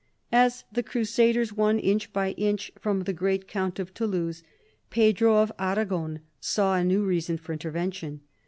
[0.31, 4.41] As the crusaders won inch by inch from the great count of Toulouse,
[4.89, 8.21] Pedro of Aragon saw a new reason for intervention.